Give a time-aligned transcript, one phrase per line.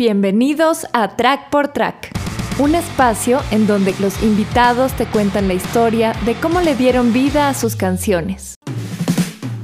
[0.00, 2.10] Bienvenidos a Track por Track,
[2.58, 7.50] un espacio en donde los invitados te cuentan la historia de cómo le dieron vida
[7.50, 8.54] a sus canciones.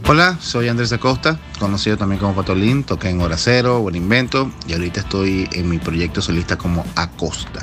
[0.07, 4.75] Hola, soy Andrés Acosta, conocido también como Patolín, toqué en Hora Cero, Buen Invento y
[4.75, 7.63] ahorita estoy en mi proyecto solista como Acosta.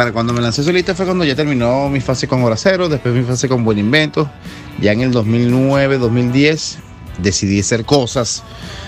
[0.00, 3.14] Para cuando me lancé solista fue cuando ya terminó mi fase con Hora Cero, después
[3.14, 4.30] mi fase con Buen Invento.
[4.80, 6.78] Ya en el 2009, 2010
[7.18, 8.42] decidí hacer cosas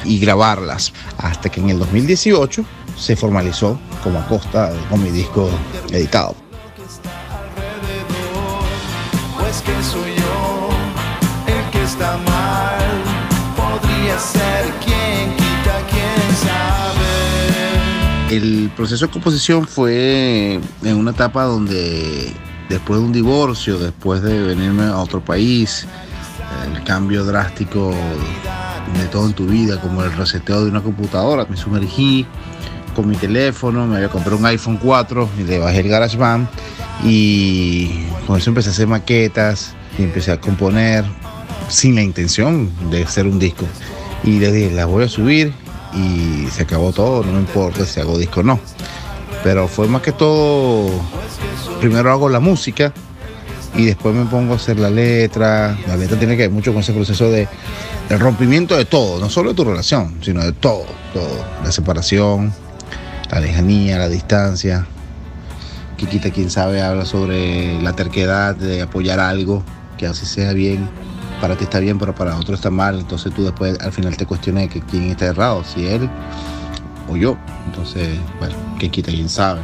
[0.06, 0.94] y grabarlas.
[1.18, 2.64] Hasta que en el 2018
[2.96, 5.50] se formalizó como Acosta con mi disco
[5.90, 6.34] editado.
[11.92, 12.31] pues
[18.32, 22.32] El proceso de composición fue en una etapa donde
[22.70, 25.86] después de un divorcio, después de venirme a otro país,
[26.74, 27.92] el cambio drástico
[28.98, 32.26] de todo en tu vida, como el reseteo de una computadora, me sumergí
[32.96, 36.48] con mi teléfono, me había comprado un iPhone 4 y le bajé el GarageBand
[37.04, 41.04] y con eso empecé a hacer maquetas y empecé a componer
[41.68, 43.66] sin la intención de hacer un disco.
[44.24, 45.52] Y les dije, las voy a subir
[45.94, 48.60] y se acabó todo, no importa si hago disco o no.
[49.44, 50.90] Pero fue más que todo,
[51.80, 52.92] primero hago la música
[53.74, 55.76] y después me pongo a hacer la letra.
[55.86, 57.48] La letra tiene que ver mucho con ese proceso de
[58.18, 61.44] rompimiento de todo, no solo de tu relación, sino de todo, todo.
[61.64, 62.52] La separación,
[63.30, 64.86] la lejanía, la distancia.
[65.96, 69.62] Kikita, quien sabe, habla sobre la terquedad de apoyar algo,
[69.96, 70.88] que así sea bien.
[71.42, 73.00] Para ti está bien, pero para otro está mal.
[73.00, 76.08] Entonces tú después al final te cuestionas que quién está errado, si él
[77.10, 77.36] o yo.
[77.66, 79.60] Entonces, bueno, que quita quien sabe.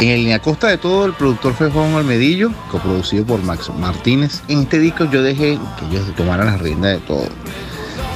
[0.00, 3.70] En el Ni a costa de todo, el productor fue Juan Almedillo, coproducido por Max
[3.78, 4.40] Martínez.
[4.48, 7.28] En este disco yo dejé que ellos tomaran las riendas de todo.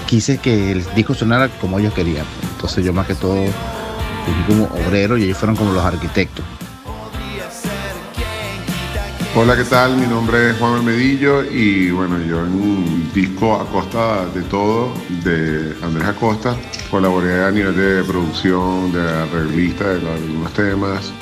[0.06, 2.25] Quise que el disco sonara como ellos querían.
[2.55, 6.43] Entonces yo más que todo fui como obrero y ellos fueron como los arquitectos.
[9.37, 9.99] Hola, ¿qué tal?
[9.99, 14.95] Mi nombre es Juan Almedillo y bueno, yo en un disco a costa de todo
[15.22, 16.56] de Andrés Acosta
[16.91, 21.12] colaboré a nivel de producción, de arreglista de algunos temas.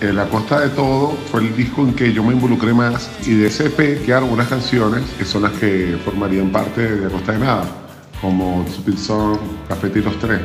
[0.00, 3.34] El A Costa de Todo fue el disco en que yo me involucré más y
[3.34, 7.32] de ese EP quedaron unas canciones que son las que formarían parte de A Costa
[7.32, 7.64] de Nada,
[8.22, 10.40] como Stupid Song, Café Tres.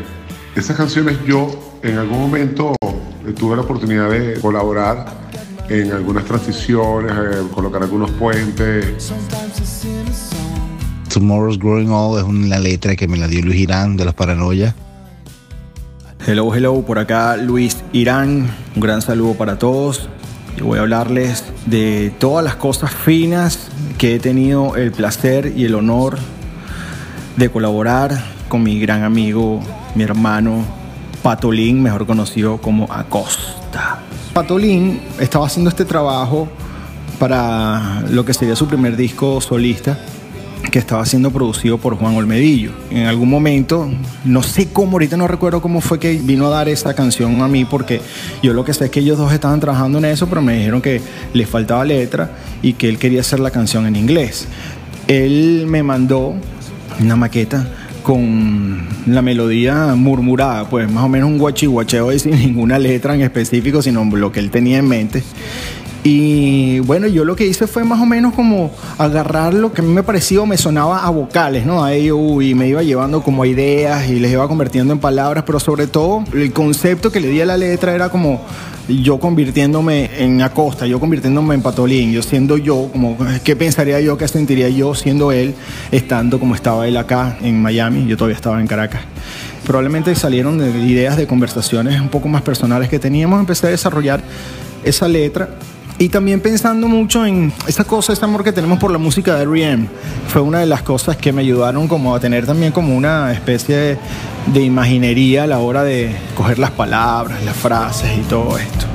[0.58, 5.06] Esas canciones yo en algún momento eh, tuve la oportunidad de colaborar
[5.70, 9.14] en algunas transiciones, eh, colocar algunos puentes.
[11.14, 14.76] Tomorrow's Growing Old es una letra que me la dio Luis Irán de los Paranoia.
[16.28, 18.50] Hello, hello, por acá Luis Irán.
[18.76, 20.10] Un gran saludo para todos.
[20.58, 23.70] Yo voy a hablarles de todas las cosas finas
[24.00, 26.18] que he tenido el placer y el honor
[27.38, 29.62] de colaborar con mi gran amigo,
[29.94, 30.66] mi hermano
[31.22, 34.00] Patolín, mejor conocido como Acosta.
[34.34, 36.48] Patolín estaba haciendo este trabajo
[37.20, 39.96] para lo que sería su primer disco solista
[40.76, 42.74] que estaba siendo producido por Juan Olmedillo.
[42.92, 43.90] En algún momento,
[44.26, 47.48] no sé cómo, ahorita no recuerdo cómo fue que vino a dar esta canción a
[47.48, 48.02] mí, porque
[48.44, 50.82] yo lo que sé es que ellos dos estaban trabajando en eso, pero me dijeron
[50.82, 51.00] que
[51.32, 52.30] les faltaba letra
[52.62, 54.50] y que él quería hacer la canción en inglés.
[55.08, 56.36] Él me mandó
[57.00, 57.66] una maqueta
[58.04, 63.22] con la melodía murmurada, pues más o menos un guachihuacheo y sin ninguna letra en
[63.22, 65.24] específico, sino lo que él tenía en mente.
[66.08, 69.84] Y bueno, yo lo que hice fue más o menos como agarrar lo que a
[69.84, 71.84] mí me pareció, me sonaba a vocales, ¿no?
[71.84, 75.60] A ello y me iba llevando como ideas y les iba convirtiendo en palabras, pero
[75.60, 78.40] sobre todo el concepto que le di a la letra era como
[78.88, 84.16] yo convirtiéndome en Acosta, yo convirtiéndome en Patolín, yo siendo yo, como qué pensaría yo,
[84.16, 85.56] qué sentiría yo siendo él,
[85.92, 89.02] estando como estaba él acá en Miami, yo todavía estaba en Caracas.
[89.66, 94.22] Probablemente salieron de ideas de conversaciones un poco más personales que teníamos, empecé a desarrollar
[94.84, 95.50] esa letra
[95.98, 99.44] y también pensando mucho en esta cosa, este amor que tenemos por la música de
[99.44, 99.88] R.E.M.
[100.28, 103.98] Fue una de las cosas que me ayudaron como a tener también como una especie
[104.48, 108.86] de, imaginería a la hora de coger las palabras, las frases y todo esto.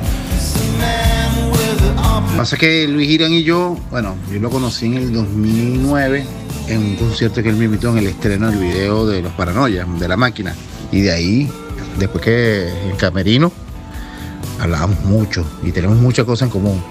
[2.37, 6.25] Pasa que Luis Irán y yo, bueno, yo lo conocí en el 2009
[6.67, 9.87] en un concierto que él me invitó en el estreno del video de Los Paranoias,
[9.99, 10.55] de la máquina.
[10.91, 11.49] Y de ahí,
[11.99, 13.51] después que en Camerino,
[14.61, 16.81] hablábamos mucho y tenemos muchas cosas en común.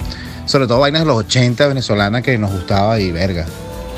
[0.45, 3.47] sobre todo vainas de los 80 venezolanas que nos gustaba y verga,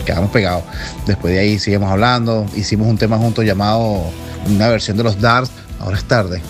[0.05, 0.65] quedamos pegados.
[1.07, 4.11] Después de ahí seguimos hablando, hicimos un tema juntos llamado
[4.47, 6.43] una versión de los Darts, ahora es tarde.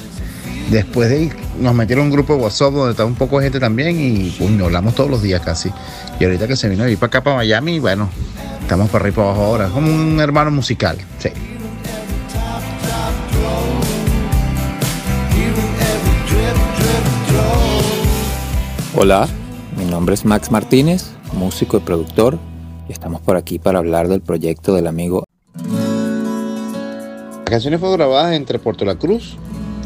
[0.71, 3.61] Después de ahí nos metieron un grupo de WhatsApp donde estaba un poco de gente
[3.61, 5.71] también y pues, hablamos todos los días casi.
[6.19, 8.09] Y ahorita que se vino a ir para acá, para Miami, bueno,
[8.61, 11.31] estamos para arriba para abajo ahora, como un hermano musical, sí.
[18.95, 19.27] Hola,
[19.79, 22.39] mi nombre es Max Martínez, músico y productor,
[22.87, 25.25] y estamos por aquí para hablar del proyecto del amigo.
[27.39, 29.39] La canción fue grabada entre Puerto La Cruz,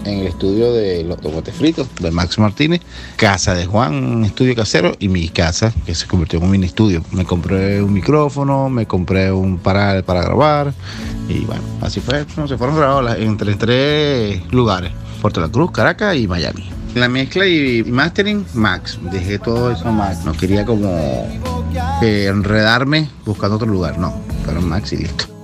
[0.05, 2.81] en el estudio de Los Tomates Fritos, de Max Martínez,
[3.15, 7.05] casa de Juan, estudio casero, y mi casa, que se convirtió en un mini estudio.
[7.13, 10.75] Me compré un micrófono, me compré un paral para grabar,
[11.29, 14.91] y bueno, así fue, se fueron grabados entre tres lugares,
[15.23, 16.76] Puerto La Cruz, Caracas y Miami.
[16.97, 18.99] La mezcla y, mastering, Max.
[19.13, 20.25] Dejé todo eso Max.
[20.25, 21.29] No quería como
[22.01, 23.99] enredarme buscando otro lugar.
[23.99, 25.36] No, pero Max y listo.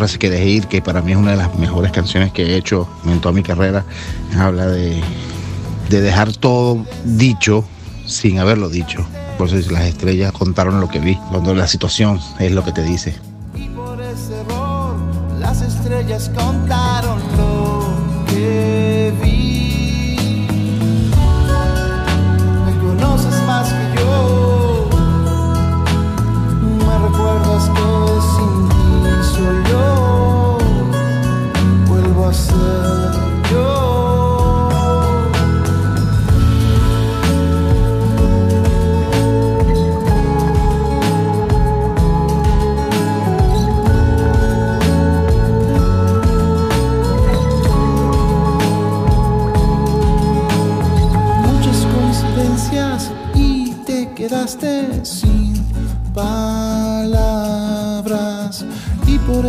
[0.00, 2.56] Frase que dejé ir, que para mí es una de las mejores canciones que he
[2.56, 3.84] hecho en toda mi carrera,
[4.34, 4.98] habla de,
[5.90, 7.66] dejar todo dicho
[8.06, 9.04] sin haberlo dicho.
[9.36, 12.82] Por eso las estrellas contaron lo que vi, cuando la situación es lo que te
[12.82, 13.14] dice.
[13.54, 14.96] Y por ese error,
[15.38, 19.69] las estrellas contaron lo que vi.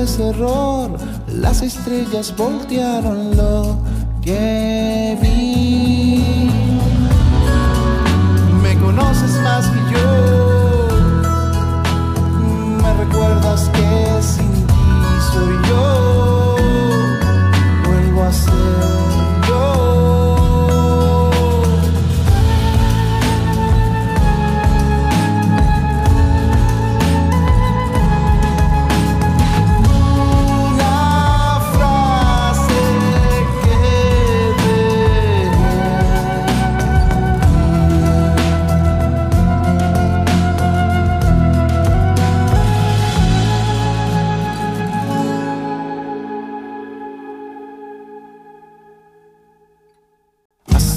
[0.01, 3.77] Ese error las estrellas voltearon lo
[4.23, 6.49] que vi.
[8.63, 10.87] Me conoces más que yo.
[12.81, 13.69] Me recuerdas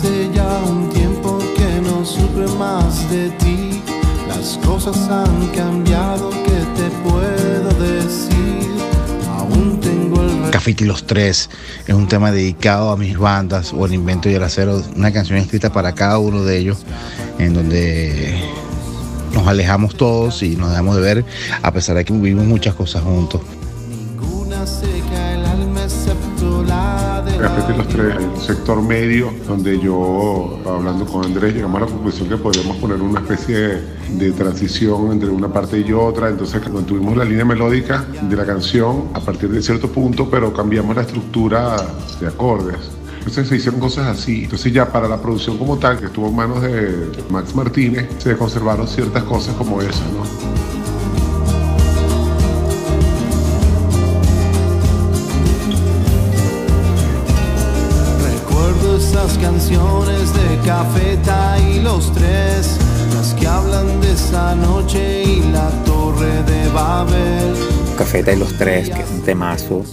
[0.04, 3.80] Hace ya un tiempo que no supe más de ti.
[4.28, 8.68] Las cosas han cambiado, ¿qué te puedo decir?
[9.30, 11.48] Aún tengo el Café y los tres
[11.86, 15.38] es un tema dedicado a mis bandas o el invento y el acero, una canción
[15.38, 16.84] escrita para cada uno de ellos,
[17.38, 18.44] en donde
[19.32, 21.24] nos alejamos todos y nos dejamos de ver,
[21.62, 23.40] a pesar de que vivimos muchas cosas juntos.
[27.48, 32.76] Los el sector medio, donde yo, hablando con Andrés, llegamos a la conclusión que podríamos
[32.78, 33.82] poner una especie de,
[34.18, 36.28] de transición entre una parte y otra.
[36.30, 40.96] Entonces, mantuvimos la línea melódica de la canción a partir de cierto punto, pero cambiamos
[40.96, 41.76] la estructura
[42.20, 42.78] de acordes.
[43.18, 44.44] Entonces se hicieron cosas así.
[44.44, 48.36] Entonces ya para la producción como tal, que estuvo en manos de Max Martínez, se
[48.36, 50.83] conservaron ciertas cosas como esa, ¿no?
[59.14, 62.76] Esas canciones de Cafeta y los tres,
[63.14, 67.54] las que hablan de esa noche y la torre de Babel.
[67.96, 69.84] Cafeta y los tres, que es un temazo,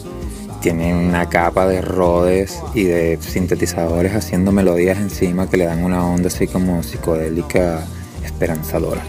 [0.60, 6.04] tiene una capa de rodes y de sintetizadores haciendo melodías encima que le dan una
[6.04, 7.86] onda así como psicodélica
[8.26, 9.04] esperanzadora.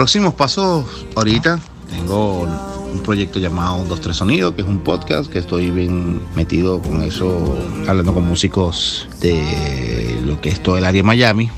[0.00, 2.48] Próximos pasos ahorita tengo
[2.90, 7.02] un proyecto llamado Dos Tres Sonidos, que es un podcast que estoy bien metido con
[7.02, 7.54] eso,
[7.86, 11.50] hablando con músicos de lo que es todo el área de Miami.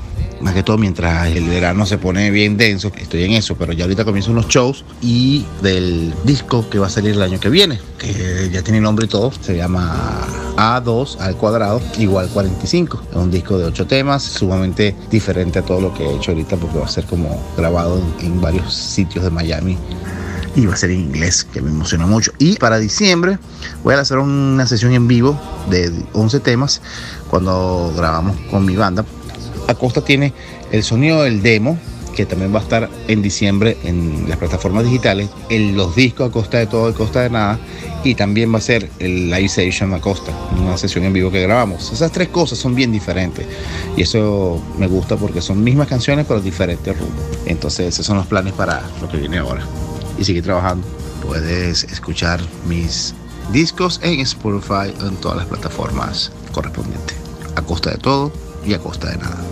[0.43, 3.85] Más que todo mientras el verano se pone bien denso, estoy en eso, pero ya
[3.85, 7.79] ahorita comienzan unos shows y del disco que va a salir el año que viene,
[7.97, 13.03] que ya tiene nombre y todo, se llama A2 al cuadrado igual 45.
[13.11, 16.57] Es un disco de ocho temas, sumamente diferente a todo lo que he hecho ahorita
[16.57, 19.77] porque va a ser como grabado en, en varios sitios de Miami
[20.55, 22.31] y va a ser en inglés, que me emociona mucho.
[22.37, 23.37] Y para diciembre
[23.83, 26.81] voy a hacer una sesión en vivo de 11 temas
[27.29, 29.05] cuando grabamos con mi banda.
[29.67, 30.33] Acosta tiene
[30.71, 31.77] el sonido del demo,
[32.15, 36.31] que también va a estar en diciembre en las plataformas digitales, en los discos a
[36.31, 37.59] costa de todo y costa de nada,
[38.03, 40.01] y también va a ser el live session a
[40.61, 41.91] una sesión en vivo que grabamos.
[41.91, 43.45] Esas tres cosas son bien diferentes
[43.95, 47.23] y eso me gusta porque son mismas canciones pero diferentes rumbos.
[47.45, 49.65] Entonces esos son los planes para lo que viene ahora
[50.19, 50.85] y seguir trabajando.
[51.25, 53.15] Puedes escuchar mis
[53.51, 57.15] discos en Spotify en todas las plataformas correspondientes,
[57.55, 59.43] a costa de todo y a costa de nada.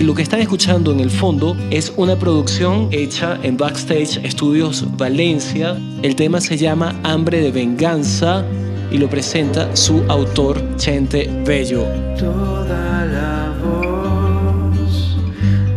[0.00, 5.78] Lo que están escuchando en el fondo es una producción hecha en Backstage Studios Valencia.
[6.02, 8.44] El tema se llama Hambre de Venganza
[8.90, 11.84] y lo presenta su autor Chente Bello.
[12.18, 15.16] Toda la voz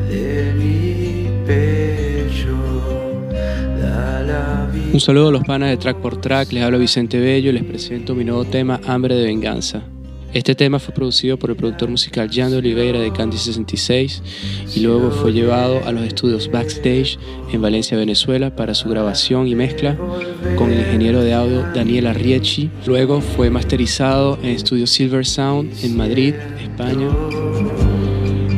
[0.10, 2.58] de mi pecho
[3.79, 4.91] da la vida.
[4.93, 7.63] Un saludo a los panas de Track por Track, les habla Vicente Bello y les
[7.63, 9.84] presento mi nuevo tema Hambre de Venganza.
[10.33, 14.23] Este tema fue producido por el productor musical Jan Oliveira de Candy 66
[14.75, 17.19] y luego fue llevado a los estudios Backstage
[17.51, 19.95] en Valencia, Venezuela para su grabación y mezcla
[20.55, 22.71] con el ingeniero de audio Daniel Arriechi.
[22.87, 27.09] Luego fue masterizado en estudio Silver Sound en Madrid, España.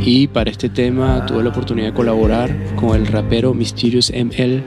[0.02, 4.64] Y para este tema tuve la oportunidad de colaborar con el rapero Mysterious ML,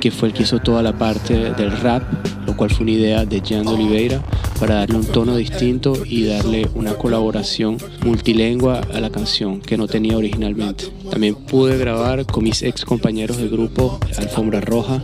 [0.00, 2.04] que fue el que hizo toda la parte del rap,
[2.46, 4.22] lo cual fue una idea de Jan Oliveira
[4.58, 9.86] para darle un tono distinto y darle una colaboración multilingüe a la canción que no
[9.86, 10.86] tenía originalmente.
[11.10, 15.02] También pude grabar con mis ex compañeros del grupo Alfombra Roja.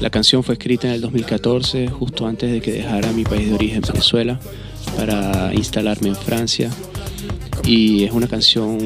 [0.00, 3.54] La canción fue escrita en el 2014, justo antes de que dejara mi país de
[3.54, 4.40] origen, Venezuela,
[4.96, 6.70] para instalarme en Francia
[7.64, 8.78] y es una canción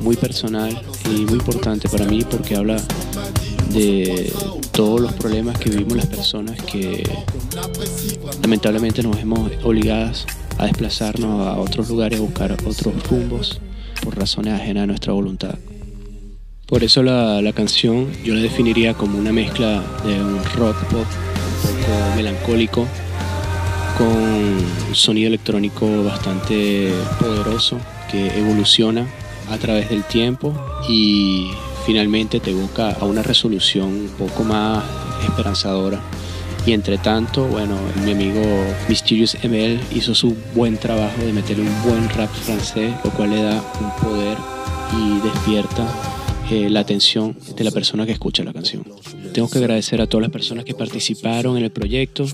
[0.00, 0.76] muy personal
[1.10, 2.76] y muy importante para mí porque habla
[3.72, 4.32] de
[4.72, 7.02] todos los problemas que vivimos las personas que
[8.42, 10.26] lamentablemente nos vemos obligadas
[10.58, 13.60] a desplazarnos a otros lugares, a buscar otros rumbos
[14.02, 15.54] por razones ajenas a nuestra voluntad.
[16.66, 21.06] Por eso la, la canción yo la definiría como una mezcla de un rock pop
[21.06, 22.86] un poco melancólico
[23.96, 27.78] con un sonido electrónico bastante poderoso
[28.10, 29.06] que evoluciona
[29.50, 30.52] a través del tiempo
[30.88, 31.50] y
[31.86, 34.84] finalmente te busca a una resolución un poco más
[35.24, 36.02] esperanzadora.
[36.66, 38.42] Y entre tanto, bueno, mi amigo
[38.88, 43.42] Mysterious ML hizo su buen trabajo de meterle un buen rap francés, lo cual le
[43.42, 44.36] da un poder
[44.98, 45.86] y despierta
[46.50, 48.84] eh, la atención de la persona que escucha la canción.
[49.32, 52.26] Tengo que agradecer a todas las personas que participaron en el proyecto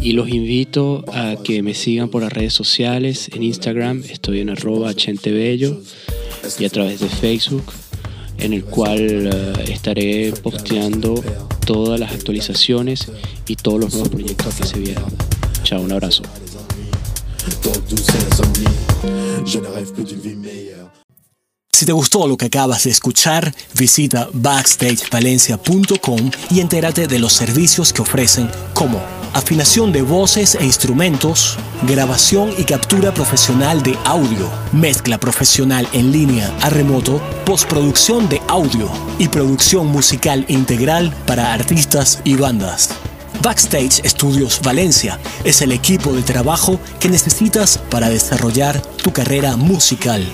[0.00, 3.30] y los invito a que me sigan por las redes sociales.
[3.34, 5.80] En Instagram estoy en arroba chentebello
[6.58, 7.64] y a través de Facebook
[8.44, 11.22] en el cual eh, estaré posteando
[11.64, 13.10] todas las actualizaciones
[13.48, 15.04] y todos los nuevos proyectos que se vienen.
[15.62, 16.22] Chao, un abrazo.
[21.72, 27.92] Si te gustó lo que acabas de escuchar, visita backstagevalencia.com y entérate de los servicios
[27.92, 35.18] que ofrecen como afinación de voces e instrumentos, grabación y captura profesional de audio, mezcla
[35.18, 38.88] profesional en línea a remoto, postproducción de audio
[39.18, 42.90] y producción musical integral para artistas y bandas.
[43.42, 50.24] Backstage Studios Valencia es el equipo de trabajo que necesitas para desarrollar tu carrera musical.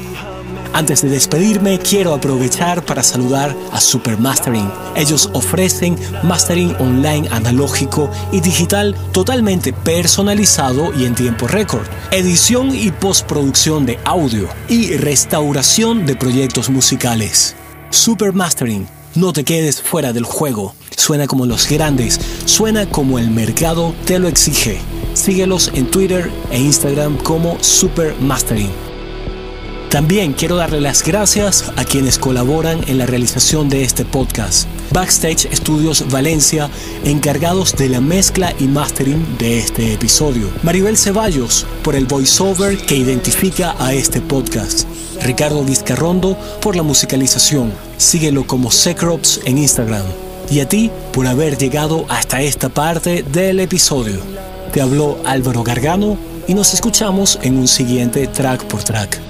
[0.72, 4.70] Antes de despedirme, quiero aprovechar para saludar a Super Mastering.
[4.94, 12.92] Ellos ofrecen mastering online analógico y digital totalmente personalizado y en tiempo récord, edición y
[12.92, 17.56] postproducción de audio y restauración de proyectos musicales.
[17.90, 18.86] Super Mastering,
[19.16, 20.74] no te quedes fuera del juego.
[20.96, 24.78] Suena como los grandes, suena como el mercado te lo exige.
[25.14, 28.89] Síguelos en Twitter e Instagram como Super Mastering.
[29.90, 34.68] También quiero darle las gracias a quienes colaboran en la realización de este podcast.
[34.92, 36.70] Backstage Studios Valencia,
[37.04, 40.48] encargados de la mezcla y mastering de este episodio.
[40.62, 44.86] Maribel Ceballos, por el voiceover que identifica a este podcast.
[45.22, 47.72] Ricardo Vizcarrondo, por la musicalización.
[47.96, 50.06] Síguelo como Secrops en Instagram.
[50.52, 54.20] Y a ti por haber llegado hasta esta parte del episodio.
[54.72, 56.16] Te habló Álvaro Gargano
[56.46, 59.29] y nos escuchamos en un siguiente track por track.